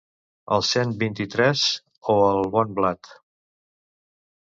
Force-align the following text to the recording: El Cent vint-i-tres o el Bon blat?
El 0.55 0.63
Cent 0.69 0.93
vint-i-tres 1.03 1.67
o 2.17 2.19
el 2.33 2.53
Bon 2.59 2.75
blat? 2.83 3.15